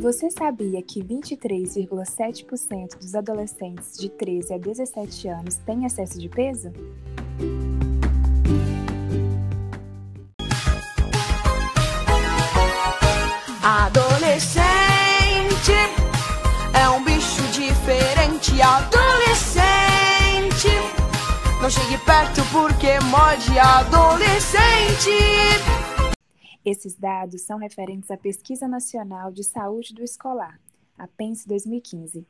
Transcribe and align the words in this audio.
Você 0.00 0.30
sabia 0.30 0.80
que 0.80 1.04
23,7% 1.04 2.96
dos 2.98 3.14
adolescentes 3.14 3.98
de 3.98 4.08
13 4.08 4.54
a 4.54 4.58
17 4.58 5.28
anos 5.28 5.56
têm 5.56 5.84
excesso 5.84 6.18
de 6.18 6.26
peso? 6.26 6.72
Adolescente 13.62 14.64
é 16.72 16.88
um 16.88 17.04
bicho 17.04 17.42
diferente. 17.52 18.58
Adolescente, 18.62 19.60
não 21.60 21.68
chegue 21.68 21.98
perto 21.98 22.42
porque 22.50 22.98
morde 23.00 23.58
adolescente. 23.58 25.10
Esses 26.64 26.94
dados 26.94 27.40
são 27.40 27.56
referentes 27.56 28.10
à 28.10 28.18
Pesquisa 28.18 28.68
Nacional 28.68 29.32
de 29.32 29.42
Saúde 29.42 29.94
do 29.94 30.04
Escolar, 30.04 30.60
a 30.98 31.06
PENS 31.06 31.46
2015. 31.46 32.26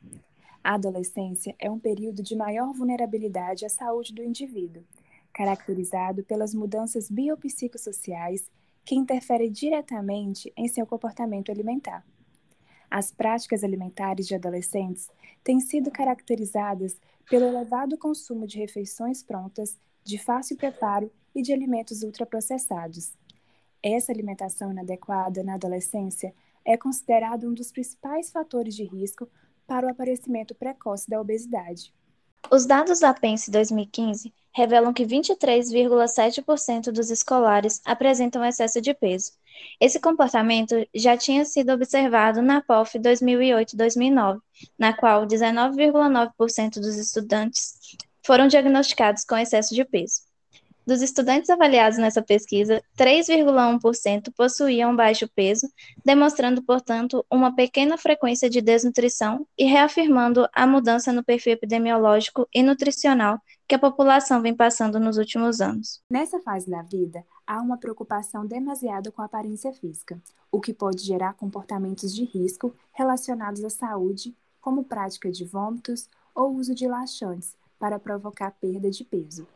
A 0.63 0.75
adolescência 0.75 1.53
é 1.59 1.69
um 1.69 1.77
período 1.77 2.23
de 2.23 2.33
maior 2.33 2.71
vulnerabilidade 2.71 3.65
à 3.65 3.69
saúde 3.69 4.13
do 4.13 4.23
indivíduo, 4.23 4.85
caracterizado 5.33 6.23
pelas 6.23 6.53
mudanças 6.53 7.09
biopsicossociais 7.09 8.49
que 8.85 8.95
interferem 8.95 9.51
diretamente 9.51 10.51
em 10.55 10.69
seu 10.69 10.85
comportamento 10.85 11.51
alimentar. 11.51 12.05
As 12.89 13.11
práticas 13.11 13.65
alimentares 13.65 14.27
de 14.27 14.35
adolescentes 14.35 15.09
têm 15.43 15.59
sido 15.59 15.91
caracterizadas 15.91 16.97
pelo 17.29 17.47
elevado 17.47 17.97
consumo 17.97 18.47
de 18.47 18.59
refeições 18.59 19.21
prontas, 19.21 19.77
de 20.05 20.17
fácil 20.17 20.55
preparo 20.55 21.11
e 21.35 21.41
de 21.41 21.51
alimentos 21.51 22.01
ultraprocessados, 22.01 23.13
essa 23.83 24.11
alimentação 24.11 24.71
inadequada 24.71 25.43
na 25.43 25.55
adolescência 25.55 26.33
é 26.65 26.77
considerada 26.77 27.47
um 27.47 27.53
dos 27.53 27.71
principais 27.71 28.31
fatores 28.31 28.75
de 28.75 28.83
risco 28.83 29.27
para 29.65 29.87
o 29.87 29.89
aparecimento 29.89 30.53
precoce 30.53 31.09
da 31.09 31.19
obesidade. 31.19 31.93
Os 32.49 32.65
dados 32.65 32.99
da 32.99 33.13
PENSE 33.13 33.51
2015 33.51 34.33
revelam 34.53 34.93
que 34.93 35.05
23,7% 35.05 36.91
dos 36.91 37.09
escolares 37.09 37.81
apresentam 37.85 38.43
excesso 38.43 38.81
de 38.81 38.93
peso. 38.93 39.31
Esse 39.79 39.99
comportamento 39.99 40.75
já 40.93 41.15
tinha 41.15 41.45
sido 41.45 41.71
observado 41.71 42.41
na 42.41 42.61
POF 42.61 42.99
2008-2009, 42.99 44.41
na 44.77 44.91
qual 44.91 45.25
19,9% 45.25 46.73
dos 46.75 46.97
estudantes 46.97 47.97
foram 48.25 48.47
diagnosticados 48.47 49.23
com 49.23 49.37
excesso 49.37 49.73
de 49.73 49.85
peso. 49.85 50.30
Dos 50.91 51.01
estudantes 51.01 51.49
avaliados 51.49 51.97
nessa 51.97 52.21
pesquisa, 52.21 52.83
3,1% 52.97 54.29
possuíam 54.35 54.93
baixo 54.93 55.25
peso, 55.33 55.65
demonstrando, 56.03 56.61
portanto, 56.61 57.25
uma 57.31 57.55
pequena 57.55 57.97
frequência 57.97 58.49
de 58.49 58.59
desnutrição 58.59 59.47
e 59.57 59.63
reafirmando 59.63 60.45
a 60.53 60.67
mudança 60.67 61.13
no 61.13 61.23
perfil 61.23 61.53
epidemiológico 61.53 62.45
e 62.53 62.61
nutricional 62.61 63.39
que 63.65 63.73
a 63.73 63.79
população 63.79 64.41
vem 64.41 64.53
passando 64.53 64.99
nos 64.99 65.17
últimos 65.17 65.61
anos. 65.61 66.01
Nessa 66.09 66.41
fase 66.41 66.69
da 66.69 66.81
vida, 66.81 67.23
há 67.47 67.61
uma 67.61 67.77
preocupação 67.77 68.45
demasiada 68.45 69.13
com 69.13 69.21
a 69.21 69.25
aparência 69.27 69.71
física, 69.71 70.21
o 70.51 70.59
que 70.59 70.73
pode 70.73 71.05
gerar 71.05 71.35
comportamentos 71.35 72.13
de 72.13 72.25
risco 72.25 72.75
relacionados 72.91 73.63
à 73.63 73.69
saúde, 73.69 74.35
como 74.59 74.83
prática 74.83 75.31
de 75.31 75.45
vômitos 75.45 76.09
ou 76.35 76.53
uso 76.53 76.75
de 76.75 76.85
laxantes 76.85 77.55
para 77.79 77.97
provocar 77.97 78.51
perda 78.59 78.91
de 78.91 79.05
peso 79.05 79.47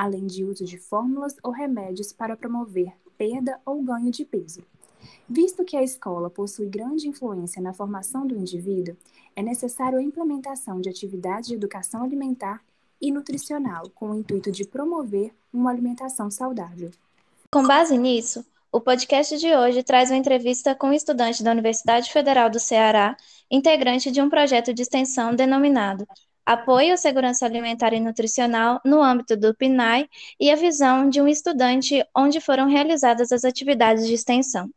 além 0.00 0.26
de 0.26 0.42
uso 0.42 0.64
de 0.64 0.78
fórmulas 0.78 1.36
ou 1.42 1.52
remédios 1.52 2.10
para 2.10 2.34
promover 2.34 2.90
perda 3.18 3.60
ou 3.66 3.82
ganho 3.82 4.10
de 4.10 4.24
peso. 4.24 4.62
Visto 5.28 5.62
que 5.62 5.76
a 5.76 5.82
escola 5.82 6.30
possui 6.30 6.66
grande 6.66 7.06
influência 7.06 7.60
na 7.60 7.74
formação 7.74 8.26
do 8.26 8.34
indivíduo, 8.34 8.96
é 9.36 9.42
necessário 9.42 9.98
a 9.98 10.02
implementação 10.02 10.80
de 10.80 10.88
atividades 10.88 11.48
de 11.48 11.54
educação 11.54 12.02
alimentar 12.02 12.62
e 12.98 13.12
nutricional 13.12 13.90
com 13.94 14.10
o 14.10 14.14
intuito 14.14 14.50
de 14.50 14.66
promover 14.66 15.34
uma 15.52 15.70
alimentação 15.70 16.30
saudável. 16.30 16.90
Com 17.50 17.66
base 17.66 17.98
nisso, 17.98 18.42
o 18.72 18.80
podcast 18.80 19.36
de 19.36 19.54
hoje 19.54 19.82
traz 19.82 20.10
uma 20.10 20.16
entrevista 20.16 20.74
com 20.74 20.88
um 20.88 20.94
estudante 20.94 21.42
da 21.42 21.52
Universidade 21.52 22.10
Federal 22.10 22.48
do 22.48 22.58
Ceará, 22.58 23.18
integrante 23.50 24.10
de 24.10 24.22
um 24.22 24.30
projeto 24.30 24.72
de 24.72 24.80
extensão 24.80 25.34
denominado 25.34 26.06
apoio 26.50 26.94
à 26.94 26.96
segurança 26.96 27.46
alimentar 27.46 27.92
e 27.92 28.00
nutricional 28.00 28.80
no 28.84 29.00
âmbito 29.00 29.36
do 29.36 29.54
PNAE 29.54 30.08
e 30.40 30.50
a 30.50 30.56
visão 30.56 31.08
de 31.08 31.20
um 31.20 31.28
estudante 31.28 32.04
onde 32.12 32.40
foram 32.40 32.68
realizadas 32.68 33.30
as 33.30 33.44
atividades 33.44 34.04
de 34.04 34.14
extensão. 34.14 34.68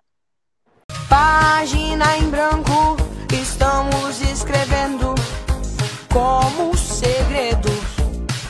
Página 1.10 2.16
em 2.18 2.30
branco, 2.30 2.96
estamos 3.42 4.22
escrevendo 4.22 5.16
como 6.12 6.78
segredo 6.78 7.70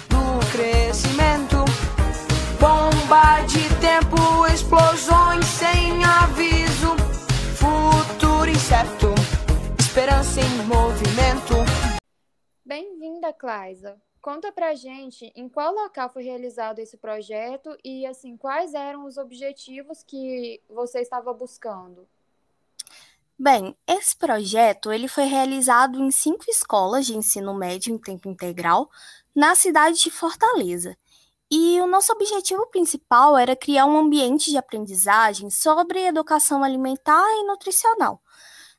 do 0.09 0.51
crescimento. 0.51 1.63
Bomba 2.59 3.39
de 3.47 3.63
tempo, 3.75 4.45
explosões 4.47 5.45
sem 5.45 6.03
aviso, 6.03 6.93
futuro 7.55 8.49
incerto, 8.49 9.15
esperança 9.79 10.41
em 10.41 10.65
movimento. 10.65 11.82
Bem-vinda, 13.13 13.31
Claisa. 13.31 14.01
Conta 14.19 14.51
pra 14.51 14.73
gente 14.73 15.31
em 15.35 15.47
qual 15.47 15.71
local 15.71 16.09
foi 16.09 16.23
realizado 16.23 16.79
esse 16.79 16.97
projeto 16.97 17.77
e 17.83 18.07
assim 18.07 18.35
quais 18.35 18.73
eram 18.73 19.05
os 19.05 19.17
objetivos 19.17 20.01
que 20.01 20.59
você 20.67 20.99
estava 20.99 21.31
buscando. 21.31 22.07
Bem, 23.37 23.77
esse 23.85 24.15
projeto 24.17 24.91
ele 24.91 25.07
foi 25.07 25.25
realizado 25.25 25.99
em 25.99 26.09
cinco 26.09 26.45
escolas 26.49 27.05
de 27.05 27.15
ensino 27.15 27.53
médio 27.53 27.93
em 27.93 27.99
tempo 27.99 28.27
integral 28.27 28.89
na 29.35 29.53
cidade 29.53 29.99
de 29.99 30.09
Fortaleza. 30.09 30.97
E 31.51 31.79
o 31.81 31.85
nosso 31.87 32.11
objetivo 32.13 32.65
principal 32.67 33.37
era 33.37 33.55
criar 33.55 33.85
um 33.85 33.95
ambiente 33.95 34.49
de 34.49 34.57
aprendizagem 34.57 35.51
sobre 35.51 36.07
educação 36.07 36.63
alimentar 36.63 37.23
e 37.35 37.45
nutricional, 37.45 38.22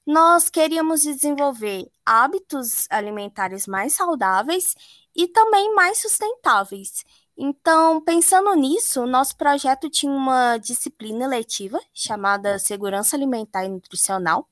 nós 0.07 0.51
queríamos 0.51 1.03
desenvolver 1.03 1.91
hábitos 2.05 2.87
alimentares 2.91 3.67
mais 3.67 3.95
saudáveis 3.95 4.75
e 5.17 5.27
também 5.29 5.75
mais 5.75 6.01
sustentáveis. 6.01 7.05
Então, 7.37 8.01
pensando 8.01 8.55
nisso, 8.55 9.07
nosso 9.07 9.37
projeto 9.37 9.91
tinha 9.91 10.13
uma 10.13 10.57
disciplina 10.59 11.25
eletiva 11.25 11.81
chamada 11.93 12.59
Segurança 12.59 13.17
Alimentar 13.17 13.65
e 13.65 13.69
Nutricional. 13.69 14.49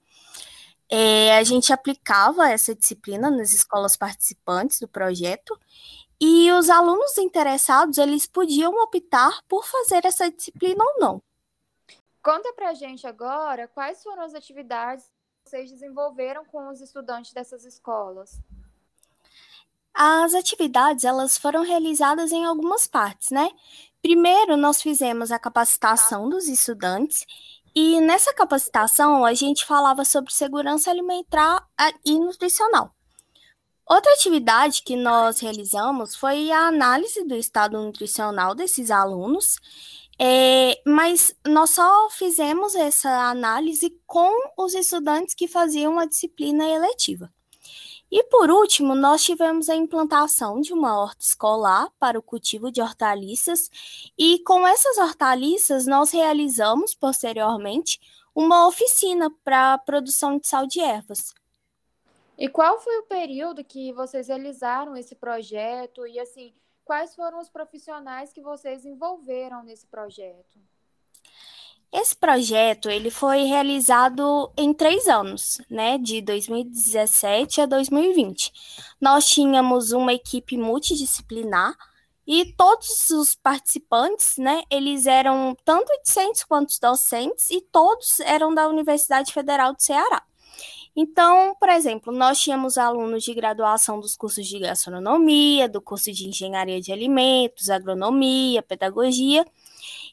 É, 0.91 1.37
a 1.37 1.45
gente 1.45 1.73
aplicava 1.73 2.51
essa 2.51 2.75
disciplina 2.75 3.31
nas 3.31 3.53
escolas 3.53 3.97
participantes 3.97 4.81
do 4.81 4.89
projeto 4.89 5.59
e 6.21 6.51
os 6.53 6.69
alunos 6.69 7.17
interessados 7.19 7.99
eles 7.99 8.27
podiam 8.27 8.75
optar 8.83 9.43
por 9.49 9.65
fazer 9.65 10.05
essa 10.05 10.31
disciplina 10.31 10.85
ou 10.85 11.01
não. 11.01 11.23
Conta 12.23 12.53
pra 12.53 12.75
gente 12.75 13.07
agora 13.07 13.69
quais 13.69 14.03
foram 14.03 14.23
as 14.23 14.35
atividades 14.35 15.11
vocês 15.53 15.71
desenvolveram 15.71 16.47
com 16.47 16.71
os 16.71 16.81
estudantes 16.81 17.35
dessas 17.35 17.67
escolas? 17.67 18.41
As 19.93 20.33
atividades 20.33 21.05
elas 21.05 21.37
foram 21.37 21.63
realizadas 21.63 22.33
em 22.33 22.47
algumas 22.47 22.87
partes, 22.87 23.29
né? 23.31 23.51
Primeiro, 24.01 24.57
nós 24.57 24.81
fizemos 24.81 25.31
a 25.31 25.39
capacitação 25.39 26.31
dos 26.31 26.49
estudantes 26.49 27.27
e 27.75 28.01
nessa 28.01 28.33
capacitação 28.33 29.27
a 29.27 29.35
gente 29.35 29.67
falava 29.67 30.07
sobre 30.07 30.33
segurança 30.33 30.91
alimentar 30.91 31.69
e 32.03 32.19
nutricional. 32.19 32.95
Outra 33.87 34.11
atividade 34.15 34.83
que 34.83 34.97
nós 34.97 35.39
realizamos 35.41 36.17
foi 36.17 36.51
a 36.51 36.69
análise 36.69 37.25
do 37.25 37.35
estado 37.35 37.79
nutricional 37.79 38.55
desses 38.55 38.91
alunos 38.91 39.59
é, 40.19 40.81
mas 40.87 41.35
nós 41.47 41.71
só 41.71 42.09
fizemos 42.11 42.75
essa 42.75 43.31
análise 43.31 43.99
com 44.07 44.31
os 44.57 44.75
estudantes 44.75 45.35
que 45.35 45.49
faziam 45.49 45.99
a 45.99 46.07
disciplina 46.07 46.69
eletiva. 46.69 47.33
E 48.11 48.23
por 48.25 48.51
último, 48.51 48.95
nós 48.95 49.25
tivemos 49.25 49.71
a 49.71 49.75
implantação 49.75 50.61
de 50.61 50.73
uma 50.75 51.01
horta 51.01 51.23
escolar 51.23 51.91
para 51.99 52.19
o 52.19 52.23
cultivo 52.23 52.71
de 52.71 52.83
hortaliças, 52.83 53.71
e 54.19 54.39
com 54.41 54.67
essas 54.67 54.99
hortaliças 54.99 55.87
nós 55.87 56.11
realizamos 56.11 56.95
posteriormente 56.95 57.99
uma 58.35 58.67
oficina 58.67 59.31
para 59.43 59.73
a 59.73 59.79
produção 59.79 60.39
de 60.39 60.47
sal 60.47 60.67
de 60.67 60.81
ervas. 60.81 61.33
E 62.37 62.49
qual 62.49 62.79
foi 62.81 62.99
o 62.99 63.07
período 63.07 63.65
que 63.65 63.93
vocês 63.93 64.29
realizaram 64.29 64.95
esse 64.97 65.15
projeto? 65.15 66.07
E 66.07 66.19
assim, 66.19 66.53
quais 66.93 67.15
foram 67.15 67.41
os 67.41 67.49
profissionais 67.49 68.35
que 68.35 68.43
vocês 68.43 68.85
envolveram 68.85 69.63
nesse 69.63 69.87
projeto? 69.87 70.59
Esse 71.91 72.15
projeto 72.15 72.91
ele 72.91 73.11
foi 73.11 73.45
realizado 73.45 74.53
em 74.59 74.75
três 74.75 75.09
anos, 75.09 75.59
né, 75.71 75.97
de 75.97 76.21
2017 76.21 77.63
a 77.63 77.67
2020. 77.67 78.53
Nós 79.01 79.25
tínhamos 79.25 79.93
uma 79.93 80.13
equipe 80.13 80.59
multidisciplinar 80.59 81.75
e 82.27 82.53
todos 82.59 83.09
os 83.09 83.35
participantes, 83.37 84.37
né, 84.37 84.63
eles 84.71 85.07
eram 85.07 85.57
tanto 85.65 85.91
discentes 86.03 86.45
quanto 86.45 86.79
docentes 86.79 87.49
e 87.49 87.63
todos 87.63 88.21
eram 88.21 88.53
da 88.55 88.69
Universidade 88.69 89.33
Federal 89.33 89.73
do 89.73 89.83
Ceará. 89.83 90.23
Então, 90.95 91.57
por 91.59 91.71
exemplo, 91.71 92.13
nós 92.13 92.41
tínhamos 92.41 92.77
alunos 92.77 93.25
de 93.25 93.33
graduação 93.33 93.99
dos 93.99 94.15
cursos 94.15 94.47
de 94.47 94.59
gastronomia, 94.59 95.69
do 95.69 95.81
curso 95.81 96.13
de 96.13 96.29
engenharia 96.29 96.81
de 96.81 96.93
alimentos, 96.93 97.71
agronomia, 97.71 98.63
pedagogia, 98.63 99.45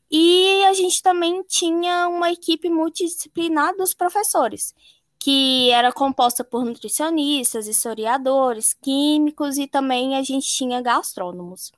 e 0.10 0.64
a 0.66 0.74
gente 0.74 1.04
também 1.04 1.44
tinha 1.44 2.08
uma 2.08 2.32
equipe 2.32 2.70
multidisciplinar 2.70 3.76
dos 3.76 3.94
professores, 3.94 4.74
que 5.20 5.70
era 5.72 5.92
composta 5.92 6.44
por 6.44 6.64
nutricionistas, 6.64 7.68
historiadores, 7.68 8.74
químicos 8.74 9.58
e 9.58 9.68
também 9.68 10.16
a 10.16 10.24
gente 10.24 10.48
tinha 10.48 10.82
gastrônomos. 10.82 11.74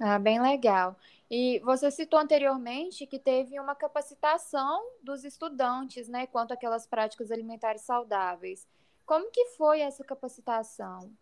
Ah, 0.00 0.18
bem 0.18 0.40
legal. 0.40 0.96
E 1.30 1.58
você 1.60 1.90
citou 1.90 2.18
anteriormente 2.18 3.06
que 3.06 3.18
teve 3.18 3.60
uma 3.60 3.74
capacitação 3.74 4.82
dos 5.02 5.24
estudantes, 5.24 6.08
né, 6.08 6.26
quanto 6.26 6.52
àquelas 6.52 6.86
práticas 6.86 7.30
alimentares 7.30 7.82
saudáveis. 7.82 8.66
Como 9.04 9.30
que 9.30 9.44
foi 9.56 9.80
essa 9.80 10.02
capacitação? 10.02 11.12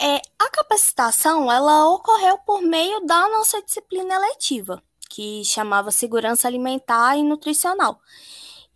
É, 0.00 0.20
a 0.38 0.48
capacitação 0.50 1.50
ela 1.50 1.88
ocorreu 1.88 2.38
por 2.38 2.62
meio 2.62 3.00
da 3.04 3.28
nossa 3.28 3.60
disciplina 3.60 4.14
eletiva, 4.14 4.80
que 5.10 5.44
chamava 5.44 5.90
Segurança 5.90 6.46
Alimentar 6.46 7.16
e 7.16 7.24
Nutricional. 7.24 8.00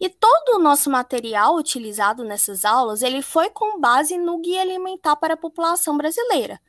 E 0.00 0.09
todo 0.09 0.56
o 0.56 0.59
nosso 0.59 0.91
material 0.91 1.55
utilizado 1.55 2.25
nessas 2.25 2.64
aulas, 2.64 3.03
ele 3.03 3.23
foi 3.23 3.50
com 3.50 3.79
base 3.79 4.19
no 4.19 4.38
Guia 4.38 4.62
Alimentar 4.62 5.14
para 5.14 5.35
a 5.35 5.37
População 5.37 5.97
Brasileira. 5.97 6.61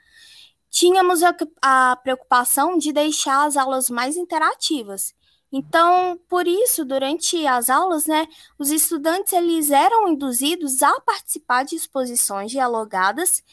Tínhamos 0.73 1.21
a, 1.21 1.35
a 1.61 1.95
preocupação 1.97 2.79
de 2.79 2.91
deixar 2.91 3.45
as 3.45 3.55
aulas 3.55 3.91
mais 3.91 4.17
interativas. 4.17 5.13
Então, 5.51 6.19
por 6.27 6.47
isso, 6.47 6.83
durante 6.83 7.45
as 7.45 7.69
aulas, 7.69 8.07
né, 8.07 8.27
os 8.57 8.71
estudantes 8.71 9.33
eles 9.33 9.69
eram 9.69 10.07
induzidos 10.07 10.81
a 10.81 10.99
participar 11.01 11.63
de 11.63 11.75
exposições 11.75 12.49
dialogadas 12.49 13.43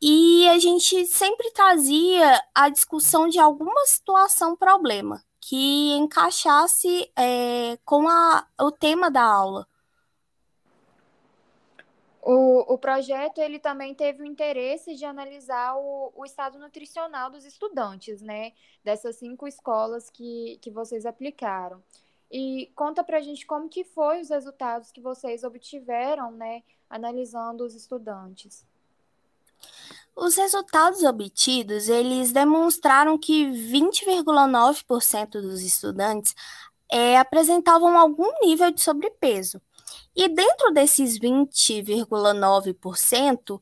e 0.00 0.48
a 0.50 0.58
gente 0.60 1.04
sempre 1.06 1.50
trazia 1.50 2.40
a 2.54 2.68
discussão 2.68 3.28
de 3.28 3.40
alguma 3.40 3.84
situação 3.86 4.56
problema 4.56 5.20
que 5.40 5.90
encaixasse 5.94 7.10
é, 7.18 7.76
com 7.84 8.06
a, 8.08 8.46
o 8.60 8.70
tema 8.70 9.10
da 9.10 9.24
aula. 9.24 9.66
O, 12.24 12.74
o 12.74 12.78
projeto 12.78 13.38
ele 13.38 13.58
também 13.58 13.92
teve 13.92 14.22
o 14.22 14.26
interesse 14.26 14.94
de 14.94 15.04
analisar 15.04 15.74
o, 15.76 16.12
o 16.14 16.24
estado 16.24 16.56
nutricional 16.56 17.28
dos 17.28 17.44
estudantes, 17.44 18.22
né? 18.22 18.52
Dessas 18.84 19.16
cinco 19.16 19.48
escolas 19.48 20.08
que, 20.08 20.56
que 20.62 20.70
vocês 20.70 21.04
aplicaram. 21.04 21.82
E 22.30 22.70
conta 22.76 23.02
pra 23.02 23.20
gente 23.20 23.44
como 23.44 23.68
que 23.68 23.82
foi 23.82 24.20
os 24.20 24.30
resultados 24.30 24.92
que 24.92 25.00
vocês 25.00 25.42
obtiveram, 25.42 26.30
né? 26.30 26.62
Analisando 26.88 27.64
os 27.64 27.74
estudantes. 27.74 28.64
Os 30.14 30.36
resultados 30.36 31.02
obtidos, 31.02 31.88
eles 31.88 32.30
demonstraram 32.30 33.18
que 33.18 33.46
20,9% 33.46 35.40
dos 35.40 35.60
estudantes 35.62 36.34
é, 36.90 37.18
apresentavam 37.18 37.98
algum 37.98 38.30
nível 38.42 38.70
de 38.70 38.80
sobrepeso. 38.80 39.60
E 40.14 40.28
dentro 40.28 40.70
desses 40.72 41.18
20,9%, 41.18 43.60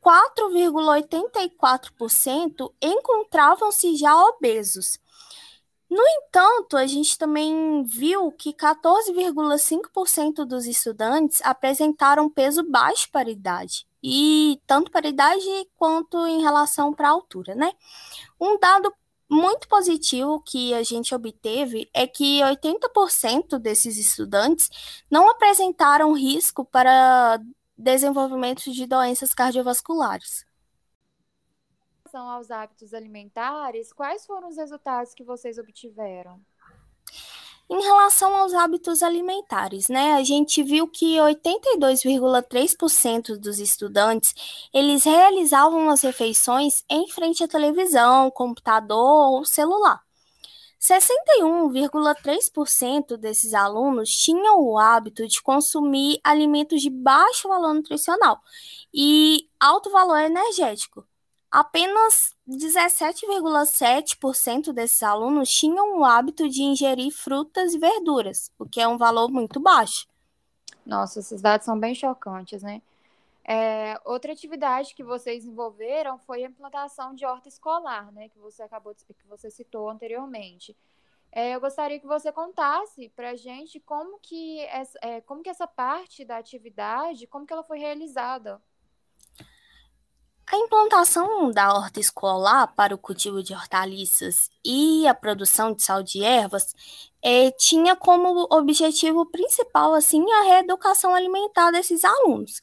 4,84% 0.00 2.72
encontravam-se 2.80 3.96
já 3.96 4.16
obesos. 4.16 5.00
No 5.90 6.02
entanto, 6.02 6.76
a 6.76 6.86
gente 6.86 7.16
também 7.16 7.82
viu 7.84 8.30
que 8.30 8.52
14,5% 8.52 10.44
dos 10.44 10.66
estudantes 10.66 11.40
apresentaram 11.42 12.28
peso 12.28 12.62
baixo 12.62 13.10
para 13.10 13.28
a 13.28 13.32
idade 13.32 13.86
e 14.02 14.60
tanto 14.66 14.90
para 14.90 15.06
a 15.06 15.10
idade 15.10 15.46
quanto 15.76 16.26
em 16.26 16.42
relação 16.42 16.92
para 16.92 17.08
a 17.08 17.12
altura, 17.12 17.54
né? 17.54 17.72
Um 18.38 18.58
dado 18.58 18.92
muito 19.30 19.68
positivo 19.68 20.40
que 20.40 20.72
a 20.72 20.82
gente 20.82 21.14
obteve 21.14 21.90
é 21.92 22.06
que 22.06 22.40
80% 22.40 23.58
desses 23.58 23.98
estudantes 23.98 24.70
não 25.10 25.28
apresentaram 25.30 26.12
risco 26.12 26.64
para 26.64 27.38
desenvolvimento 27.76 28.72
de 28.72 28.86
doenças 28.86 29.34
cardiovasculares. 29.34 30.44
Em 32.06 32.10
relação 32.10 32.28
aos 32.30 32.50
hábitos 32.50 32.94
alimentares, 32.94 33.92
quais 33.92 34.24
foram 34.24 34.48
os 34.48 34.56
resultados 34.56 35.14
que 35.14 35.22
vocês 35.22 35.58
obtiveram? 35.58 36.40
Em 37.70 37.82
relação 37.82 38.34
aos 38.34 38.54
hábitos 38.54 39.02
alimentares, 39.02 39.90
né, 39.90 40.14
a 40.14 40.24
gente 40.24 40.62
viu 40.62 40.88
que 40.88 41.18
82,3% 41.18 43.36
dos 43.36 43.58
estudantes, 43.58 44.34
eles 44.72 45.04
realizavam 45.04 45.90
as 45.90 46.00
refeições 46.00 46.82
em 46.88 47.06
frente 47.08 47.44
à 47.44 47.48
televisão, 47.48 48.30
computador 48.30 49.34
ou 49.34 49.44
celular. 49.44 50.02
61,3% 50.80 53.18
desses 53.18 53.52
alunos 53.52 54.08
tinham 54.10 54.62
o 54.62 54.78
hábito 54.78 55.28
de 55.28 55.42
consumir 55.42 56.18
alimentos 56.24 56.80
de 56.80 56.88
baixo 56.88 57.48
valor 57.48 57.74
nutricional 57.74 58.40
e 58.94 59.46
alto 59.60 59.90
valor 59.90 60.20
energético, 60.20 61.06
Apenas 61.58 62.36
17,7% 62.48 64.72
desses 64.72 65.02
alunos 65.02 65.50
tinham 65.50 65.98
o 65.98 66.04
hábito 66.04 66.48
de 66.48 66.62
ingerir 66.62 67.10
frutas 67.10 67.74
e 67.74 67.78
verduras, 67.78 68.52
o 68.56 68.64
que 68.64 68.80
é 68.80 68.86
um 68.86 68.96
valor 68.96 69.28
muito 69.28 69.58
baixo. 69.58 70.06
Nossa, 70.86 71.18
esses 71.18 71.42
dados 71.42 71.64
são 71.64 71.76
bem 71.76 71.96
chocantes, 71.96 72.62
né? 72.62 72.80
É, 73.42 74.00
outra 74.04 74.32
atividade 74.32 74.94
que 74.94 75.02
vocês 75.02 75.42
desenvolveram 75.42 76.16
foi 76.20 76.44
a 76.44 76.46
implantação 76.46 77.12
de 77.12 77.26
horta 77.26 77.48
escolar, 77.48 78.12
né? 78.12 78.28
Que 78.28 78.38
você 78.38 78.62
acabou 78.62 78.94
de, 78.94 79.04
que 79.04 79.26
você 79.26 79.50
citou 79.50 79.90
anteriormente. 79.90 80.76
É, 81.32 81.56
eu 81.56 81.60
gostaria 81.60 81.98
que 81.98 82.06
você 82.06 82.30
contasse 82.30 83.08
para 83.16 83.30
a 83.30 83.34
gente 83.34 83.80
como 83.80 84.20
que, 84.20 84.60
essa, 84.66 84.96
é, 85.02 85.20
como 85.22 85.42
que 85.42 85.50
essa 85.50 85.66
parte 85.66 86.24
da 86.24 86.36
atividade, 86.36 87.26
como 87.26 87.44
que 87.44 87.52
ela 87.52 87.64
foi 87.64 87.80
realizada. 87.80 88.62
A 90.50 90.56
implantação 90.56 91.50
da 91.50 91.74
horta 91.74 92.00
escolar 92.00 92.68
para 92.74 92.94
o 92.94 92.98
cultivo 92.98 93.42
de 93.42 93.52
hortaliças 93.52 94.50
e 94.64 95.06
a 95.06 95.12
produção 95.12 95.74
de 95.74 95.82
sal 95.82 96.02
de 96.02 96.24
ervas 96.24 96.74
é, 97.22 97.50
tinha 97.50 97.94
como 97.94 98.46
objetivo 98.50 99.26
principal 99.26 99.92
assim 99.92 100.24
a 100.32 100.42
reeducação 100.44 101.14
alimentar 101.14 101.70
desses 101.70 102.02
alunos. 102.02 102.62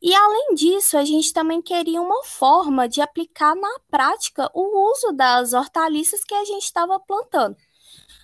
E 0.00 0.14
além 0.14 0.54
disso, 0.54 0.96
a 0.96 1.04
gente 1.04 1.32
também 1.32 1.60
queria 1.60 2.00
uma 2.00 2.22
forma 2.22 2.88
de 2.88 3.00
aplicar 3.00 3.56
na 3.56 3.80
prática 3.90 4.48
o 4.54 4.92
uso 4.92 5.10
das 5.10 5.52
hortaliças 5.52 6.22
que 6.22 6.34
a 6.34 6.44
gente 6.44 6.62
estava 6.62 7.00
plantando. 7.00 7.56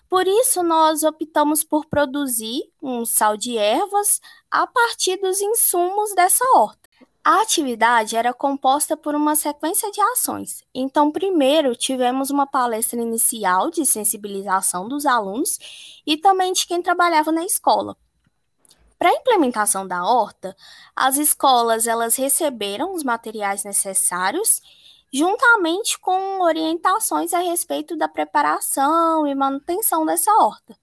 Por 0.08 0.28
isso, 0.28 0.62
nós 0.62 1.02
optamos 1.02 1.64
por 1.64 1.86
produzir 1.86 2.70
um 2.80 3.04
sal 3.04 3.36
de 3.36 3.58
ervas 3.58 4.20
a 4.48 4.64
partir 4.64 5.16
dos 5.16 5.40
insumos 5.40 6.14
dessa 6.14 6.44
horta. 6.54 6.91
A 7.24 7.40
atividade 7.40 8.16
era 8.16 8.34
composta 8.34 8.96
por 8.96 9.14
uma 9.14 9.36
sequência 9.36 9.88
de 9.92 10.00
ações. 10.00 10.64
Então, 10.74 11.12
primeiro 11.12 11.76
tivemos 11.76 12.30
uma 12.30 12.48
palestra 12.48 13.00
inicial 13.00 13.70
de 13.70 13.86
sensibilização 13.86 14.88
dos 14.88 15.06
alunos 15.06 15.56
e 16.04 16.16
também 16.16 16.52
de 16.52 16.66
quem 16.66 16.82
trabalhava 16.82 17.30
na 17.30 17.44
escola. 17.44 17.96
Para 18.98 19.10
a 19.10 19.14
implementação 19.14 19.86
da 19.86 20.04
horta, 20.04 20.56
as 20.96 21.16
escolas 21.16 21.86
elas 21.86 22.16
receberam 22.16 22.92
os 22.92 23.04
materiais 23.04 23.62
necessários, 23.62 24.60
juntamente 25.12 26.00
com 26.00 26.40
orientações 26.40 27.32
a 27.32 27.38
respeito 27.38 27.96
da 27.96 28.08
preparação 28.08 29.28
e 29.28 29.34
manutenção 29.34 30.04
dessa 30.04 30.32
horta. 30.32 30.76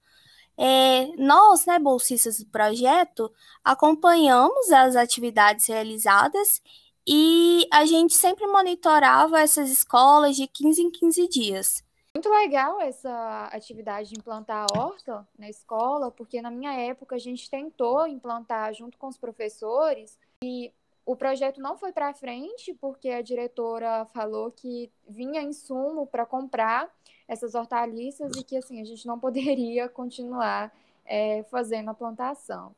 É, 0.61 1.07
nós, 1.15 1.65
né, 1.65 1.79
bolsistas 1.79 2.39
do 2.39 2.45
projeto, 2.47 3.31
acompanhamos 3.63 4.69
as 4.73 4.97
atividades 4.97 5.67
realizadas 5.67 6.61
e 7.07 7.65
a 7.71 7.85
gente 7.85 8.13
sempre 8.13 8.45
monitorava 8.45 9.39
essas 9.39 9.69
escolas 9.69 10.35
de 10.35 10.47
15 10.47 10.81
em 10.81 10.91
15 10.91 11.27
dias. 11.29 11.83
Muito 12.13 12.29
legal 12.29 12.81
essa 12.81 13.45
atividade 13.53 14.09
de 14.09 14.19
implantar 14.19 14.65
a 14.69 14.77
horta 14.77 15.25
na 15.37 15.47
escola, 15.47 16.11
porque 16.11 16.41
na 16.41 16.51
minha 16.51 16.73
época 16.73 17.15
a 17.15 17.19
gente 17.19 17.49
tentou 17.49 18.05
implantar 18.05 18.73
junto 18.73 18.97
com 18.97 19.07
os 19.07 19.17
professores 19.17 20.19
e 20.43 20.73
o 21.05 21.15
projeto 21.15 21.61
não 21.61 21.77
foi 21.77 21.93
para 21.93 22.13
frente 22.13 22.73
porque 22.73 23.09
a 23.09 23.21
diretora 23.21 24.05
falou 24.13 24.51
que 24.51 24.91
vinha 25.07 25.41
insumo 25.41 26.05
para 26.05 26.25
comprar 26.25 26.93
essas 27.29 27.53
hortaliças 27.53 28.35
e 28.35 28.43
que 28.43 28.57
assim 28.57 28.81
a 28.81 28.83
gente 28.83 29.05
não 29.05 29.19
poderia 29.19 29.87
continuar 29.87 30.75
é, 31.05 31.43
fazendo 31.43 31.89
a 31.91 31.93
plantação. 31.93 32.75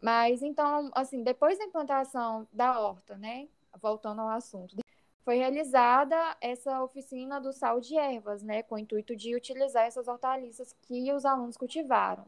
Mas 0.00 0.42
então, 0.42 0.90
assim, 0.94 1.22
depois 1.22 1.58
da 1.58 1.64
implantação 1.64 2.46
da 2.52 2.78
horta, 2.78 3.16
né, 3.16 3.48
voltando 3.80 4.20
ao 4.20 4.28
assunto, 4.28 4.76
foi 5.24 5.38
realizada 5.38 6.36
essa 6.40 6.82
oficina 6.82 7.40
do 7.40 7.50
sal 7.52 7.80
de 7.80 7.96
ervas, 7.96 8.42
né, 8.42 8.62
com 8.62 8.74
o 8.74 8.78
intuito 8.78 9.16
de 9.16 9.34
utilizar 9.34 9.86
essas 9.86 10.06
hortaliças 10.06 10.76
que 10.82 11.10
os 11.12 11.24
alunos 11.24 11.56
cultivaram. 11.56 12.26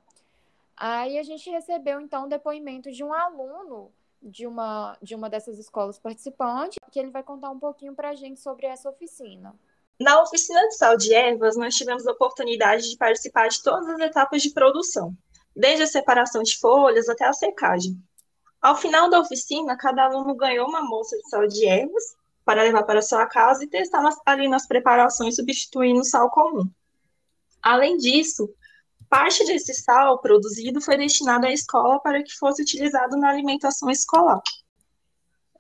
Aí 0.75 1.19
a 1.19 1.23
gente 1.23 1.51
recebeu 1.51 2.01
então 2.01 2.25
o 2.25 2.29
depoimento 2.29 2.91
de 2.91 3.05
um 3.05 3.13
aluno 3.13 3.93
de 4.23 4.47
uma, 4.47 4.97
de 5.03 5.15
uma 5.15 5.29
dessas 5.29 5.59
escolas 5.59 5.99
participantes, 5.99 6.79
que 6.91 6.99
ele 6.99 7.11
vai 7.11 7.23
contar 7.23 7.51
um 7.51 7.59
pouquinho 7.59 7.95
para 7.95 8.11
a 8.11 8.15
gente 8.15 8.41
sobre 8.41 8.67
essa 8.67 8.89
oficina. 8.89 9.55
Na 9.99 10.23
oficina 10.23 10.61
de 10.69 10.77
sal 10.77 10.97
de 10.97 11.13
ervas, 11.13 11.57
nós 11.57 11.75
tivemos 11.75 12.07
a 12.07 12.13
oportunidade 12.13 12.89
de 12.89 12.97
participar 12.97 13.49
de 13.49 13.63
todas 13.63 13.89
as 13.89 13.99
etapas 13.99 14.43
de 14.43 14.51
produção, 14.51 15.17
desde 15.57 15.83
a 15.83 15.87
separação 15.89 16.43
de 16.43 16.57
folhas 16.57 17.09
até 17.09 17.25
a 17.25 17.33
secagem. 17.33 18.01
Ao 18.63 18.77
final 18.77 19.11
da 19.11 19.19
oficina, 19.19 19.77
cada 19.77 20.05
aluno 20.05 20.35
ganhou 20.37 20.69
uma 20.69 20.83
moça 20.83 21.17
de 21.17 21.29
sal 21.29 21.47
de 21.49 21.67
ervas 21.67 22.17
para 22.45 22.63
levar 22.63 22.85
para 22.85 23.03
sua 23.03 23.27
casa 23.27 23.65
e 23.65 23.69
testar 23.69 24.09
ali 24.25 24.49
nas 24.49 24.67
preparações, 24.67 25.37
substituindo 25.37 26.01
o 26.01 26.05
sal 26.05 26.31
comum. 26.31 26.71
Além 27.61 27.97
disso, 27.97 28.49
parte 29.09 29.45
desse 29.45 29.75
sal 29.75 30.19
produzido 30.21 30.81
foi 30.81 30.97
destinado 30.97 31.47
à 31.47 31.53
escola 31.53 32.01
para 32.01 32.23
que 32.23 32.33
fosse 32.37 32.63
utilizado 32.63 33.17
na 33.17 33.31
alimentação 33.31 33.91
escolar. 33.91 34.41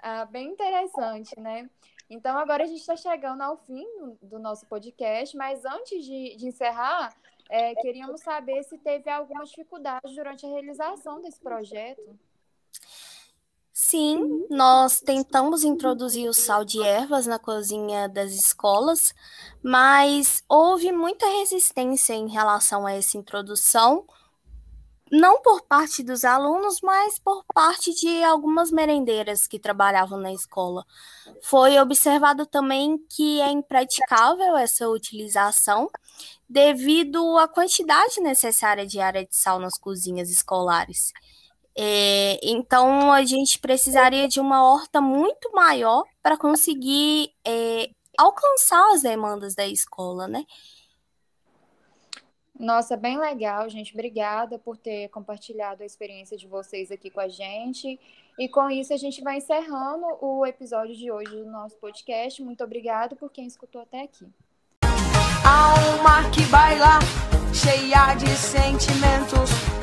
Ah, 0.01 0.25
bem 0.27 0.49
interessante, 0.49 1.39
né? 1.41 1.69
Então, 2.11 2.39
agora 2.39 2.65
a 2.65 2.67
gente 2.67 2.81
está 2.81 2.97
chegando 2.97 3.43
ao 3.43 3.57
fim 3.59 3.87
do 4.23 4.39
nosso 4.39 4.67
podcast, 4.67 5.37
mas 5.37 5.65
antes 5.65 6.05
de, 6.05 6.37
de 6.37 6.47
encerrar, 6.47 7.15
é, 7.51 7.75
queríamos 7.77 8.21
saber 8.23 8.63
se 8.65 8.79
teve 8.79 9.11
alguma 9.11 9.45
dificuldade 9.45 10.15
durante 10.15 10.47
a 10.47 10.49
realização 10.49 11.21
desse 11.21 11.41
projeto. 11.41 12.19
Sim, 13.73 14.45
nós 14.51 15.01
tentamos 15.01 15.63
introduzir 15.65 16.29
o 16.29 16.35
sal 16.35 16.65
de 16.65 16.83
ervas 16.83 17.27
na 17.27 17.39
cozinha 17.39 18.09
das 18.09 18.33
escolas, 18.33 19.15
mas 19.63 20.43
houve 20.49 20.91
muita 20.91 21.27
resistência 21.27 22.13
em 22.13 22.29
relação 22.29 22.87
a 22.87 22.93
essa 22.93 23.17
introdução, 23.17 24.05
não 25.11 25.41
por 25.43 25.63
parte 25.63 26.03
dos 26.03 26.25
alunos, 26.25 26.81
mas 26.83 27.19
por 27.19 27.45
parte 27.55 27.95
de 27.95 28.23
algumas 28.23 28.71
merendeiras 28.71 29.47
que 29.47 29.59
trabalhavam 29.59 30.19
na 30.19 30.33
escola. 30.33 30.85
Foi 31.43 31.79
observado 31.79 32.47
também 32.47 32.99
que 33.11 33.41
é 33.41 33.51
impraticável 33.51 34.57
essa 34.57 34.89
utilização 34.89 35.91
devido 36.49 37.39
à 37.39 37.47
quantidade 37.47 38.21
necessária 38.21 38.87
de 38.87 39.01
área 39.01 39.25
de 39.25 39.37
sal 39.37 39.59
nas 39.59 39.79
cozinhas 39.79 40.31
escolares. 40.31 41.13
É, 41.77 42.41
então, 42.43 43.13
a 43.13 43.25
gente 43.25 43.59
precisaria 43.61 44.27
de 44.27 44.41
uma 44.41 44.65
horta 44.65 45.01
muito 45.01 45.53
maior 45.53 46.03
para 46.21 46.37
conseguir 46.37 47.31
é, 47.47 47.89
alcançar 48.19 48.85
as 48.95 49.03
demandas 49.03 49.55
da 49.55 49.67
escola, 49.67 50.27
né? 50.27 50.45
Nossa, 52.59 52.97
bem 52.97 53.19
legal, 53.19 53.69
gente. 53.69 53.93
Obrigada 53.93 54.59
por 54.59 54.77
ter 54.77 55.09
compartilhado 55.09 55.83
a 55.83 55.87
experiência 55.87 56.37
de 56.37 56.47
vocês 56.47 56.91
aqui 56.91 57.09
com 57.09 57.21
a 57.21 57.29
gente. 57.29 57.99
E 58.39 58.49
com 58.49 58.69
isso, 58.71 58.93
a 58.93 58.97
gente 58.97 59.23
vai 59.23 59.37
encerrando 59.37 60.07
o 60.21 60.45
episódio 60.45 60.97
de 60.97 61.11
hoje 61.11 61.31
do 61.31 61.51
nosso 61.51 61.77
podcast. 61.77 62.43
Muito 62.43 62.65
obrigada 62.65 63.15
por 63.15 63.31
quem 63.31 63.47
escutou 63.47 63.83
até 63.83 64.03
aqui. 64.03 64.27
Alma 65.45 66.31
que 66.31 66.43
baila, 66.47 66.99
cheia 67.55 68.15
de 68.15 68.29
sentimentos 68.37 69.79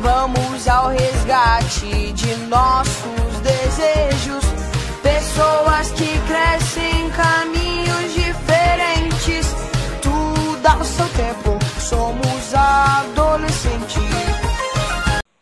Vamos 0.00 0.68
ao 0.68 0.88
resgate 0.88 2.12
de 2.12 2.36
nossos 2.46 3.40
desejos. 3.42 4.67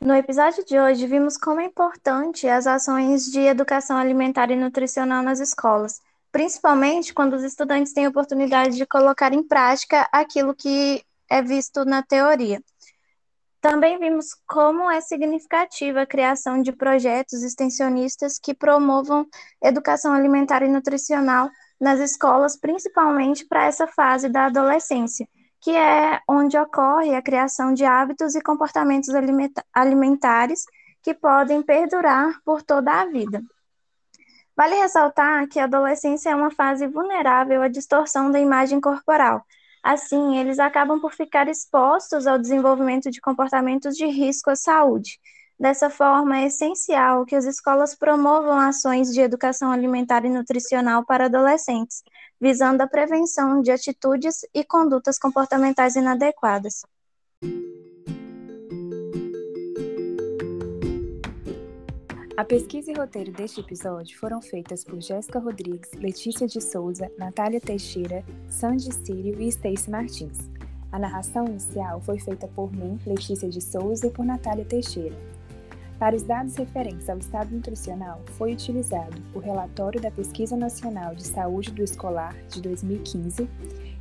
No 0.07 0.15
episódio 0.15 0.65
de 0.65 0.79
hoje, 0.79 1.05
vimos 1.05 1.37
como 1.37 1.61
é 1.61 1.65
importante 1.65 2.47
as 2.47 2.65
ações 2.65 3.25
de 3.25 3.41
educação 3.41 3.97
alimentar 3.97 4.53
e 4.53 4.55
nutricional 4.55 5.21
nas 5.21 5.41
escolas, 5.41 6.01
principalmente 6.31 7.13
quando 7.13 7.33
os 7.33 7.43
estudantes 7.43 7.93
têm 7.93 8.07
oportunidade 8.07 8.77
de 8.77 8.87
colocar 8.87 9.33
em 9.33 9.43
prática 9.43 10.09
aquilo 10.13 10.55
que 10.55 11.03
é 11.29 11.43
visto 11.43 11.85
na 11.85 12.05
teoria. 12.05 12.63
Também 13.61 13.99
vimos 13.99 14.29
como 14.47 14.89
é 14.89 15.01
significativa 15.01 16.03
a 16.03 16.07
criação 16.07 16.63
de 16.63 16.71
projetos 16.71 17.43
extensionistas 17.43 18.39
que 18.39 18.55
promovam 18.55 19.27
educação 19.61 20.13
alimentar 20.13 20.63
e 20.63 20.69
nutricional 20.69 21.51
nas 21.81 21.99
escolas, 21.99 22.57
principalmente 22.57 23.45
para 23.45 23.67
essa 23.67 23.89
fase 23.89 24.29
da 24.29 24.47
adolescência, 24.47 25.27
que 25.61 25.71
é 25.71 26.21
onde 26.29 26.59
ocorre 26.59 27.15
a 27.15 27.23
criação 27.23 27.75
de 27.75 27.85
hábitos 27.85 28.35
e 28.35 28.41
comportamentos 28.41 29.09
alimentares 29.73 30.65
que 31.03 31.15
podem 31.15 31.63
perdurar 31.63 32.41
por 32.45 32.63
toda 32.63 32.93
a 32.93 33.07
vida. 33.07 33.43
Vale 34.57 34.75
ressaltar 34.77 35.47
que 35.49 35.61
a 35.61 35.65
adolescência 35.65 36.31
é 36.31 36.35
uma 36.35 36.51
fase 36.51 36.87
vulnerável 36.87 37.63
à 37.63 37.69
distorção 37.69 38.31
da 38.31 38.41
imagem 38.41 38.81
corporal, 38.81 39.45
Assim, 39.87 40.37
eles 40.37 40.59
acabam 40.59 41.01
por 41.01 41.15
ficar 41.15 41.47
expostos 41.47 42.27
ao 42.27 42.41
desenvolvimento 42.41 43.09
de 43.09 43.21
comportamentos 43.21 43.95
de 43.97 44.05
risco 44.05 44.51
à 44.51 44.57
saúde. 44.57 45.21
Dessa 45.57 45.89
forma, 45.89 46.41
é 46.41 46.47
essencial 46.47 47.25
que 47.25 47.37
as 47.37 47.45
escolas 47.45 47.95
promovam 47.95 48.59
ações 48.59 49.15
de 49.15 49.21
educação 49.21 49.71
alimentar 49.71 50.25
e 50.25 50.29
nutricional 50.29 51.07
para 51.07 51.27
adolescentes, 51.27 52.03
visando 52.41 52.83
a 52.83 52.87
prevenção 52.87 53.61
de 53.61 53.71
atitudes 53.71 54.41
e 54.55 54.65
condutas 54.65 55.19
comportamentais 55.19 55.97
inadequadas. 55.97 56.83
A 62.37 62.45
pesquisa 62.45 62.93
e 62.93 62.95
roteiro 62.95 63.33
deste 63.33 63.61
episódio 63.61 64.19
foram 64.19 64.43
feitas 64.43 64.85
por 64.85 65.01
Jéssica 65.01 65.39
Rodrigues, 65.39 65.91
Letícia 65.93 66.47
de 66.47 66.61
Souza, 66.61 67.11
Natália 67.17 67.59
Teixeira, 67.59 68.23
Sandy 68.51 68.93
Sírio 68.93 69.41
e 69.41 69.49
Stacy 69.49 69.91
Martins. 69.91 70.39
A 70.93 70.99
narração 70.99 71.47
inicial 71.47 71.99
foi 72.03 72.19
feita 72.19 72.47
por 72.49 72.71
mim, 72.71 72.99
Letícia 73.07 73.49
de 73.49 73.63
Souza, 73.63 74.07
e 74.07 74.11
por 74.11 74.27
Natália 74.27 74.67
Teixeira. 74.67 75.17
Para 75.99 76.15
os 76.15 76.23
dados 76.23 76.55
referentes 76.57 77.09
ao 77.09 77.17
estado 77.17 77.55
nutricional, 77.55 78.21
foi 78.33 78.53
utilizado 78.53 79.17
o 79.35 79.39
relatório 79.39 80.01
da 80.01 80.11
Pesquisa 80.11 80.55
Nacional 80.55 81.15
de 81.15 81.27
Saúde 81.27 81.73
do 81.73 81.83
Escolar 81.83 82.37
de 82.51 82.61
2015 82.61 83.49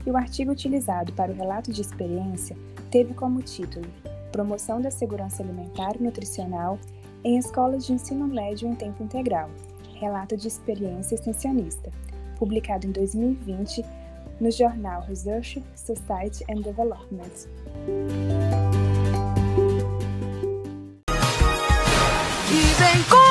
e 0.06 0.12
o 0.12 0.18
artigo 0.18 0.52
utilizado 0.52 1.14
para 1.14 1.32
o 1.32 1.36
relato 1.36 1.72
de 1.72 1.82
experiência 1.82 2.56
teve 2.92 3.14
como 3.14 3.42
título 3.42 3.86
Promoção 4.32 4.82
da 4.82 4.92
Segurança 4.92 5.42
Alimentar 5.42 5.96
e 5.98 6.04
Nutricional 6.04 6.78
em 7.24 7.38
escolas 7.38 7.86
de 7.86 7.94
ensino 7.94 8.28
médio 8.28 8.68
em 8.68 8.75
tempo 8.75 9.02
integral, 9.02 9.50
relato 9.96 10.36
de 10.36 10.48
experiência 10.50 11.16
extensionista, 11.16 11.90
publicado 12.38 12.86
em 12.86 12.92
2020 12.92 13.84
no 14.40 14.52
jornal 14.52 15.02
Research, 15.02 15.64
Society 15.75 16.44
and 16.50 16.62
Development. 16.62 17.48
rencor. 22.96 23.25